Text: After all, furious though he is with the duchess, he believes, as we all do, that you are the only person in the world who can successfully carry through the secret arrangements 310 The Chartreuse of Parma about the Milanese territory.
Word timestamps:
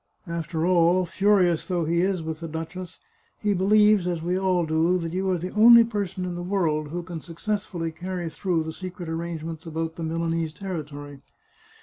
After 0.25 0.65
all, 0.65 1.05
furious 1.05 1.67
though 1.67 1.85
he 1.85 2.01
is 2.01 2.23
with 2.23 2.39
the 2.39 2.47
duchess, 2.47 2.97
he 3.37 3.53
believes, 3.53 4.07
as 4.07 4.23
we 4.23 4.35
all 4.35 4.65
do, 4.65 4.97
that 4.97 5.13
you 5.13 5.29
are 5.29 5.37
the 5.37 5.51
only 5.53 5.83
person 5.83 6.25
in 6.25 6.33
the 6.33 6.41
world 6.41 6.87
who 6.87 7.03
can 7.03 7.21
successfully 7.21 7.91
carry 7.91 8.27
through 8.27 8.63
the 8.63 8.73
secret 8.73 9.07
arrangements 9.07 9.61
310 9.63 9.63
The 9.63 9.69
Chartreuse 9.69 9.69
of 9.69 9.69
Parma 9.69 9.81
about 9.83 9.95
the 9.95 10.03
Milanese 10.31 10.53
territory. 10.53 11.21